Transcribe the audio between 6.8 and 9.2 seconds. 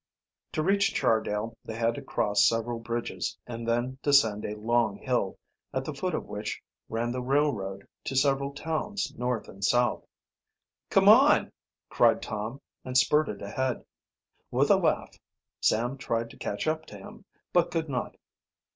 ran the railroad to several towns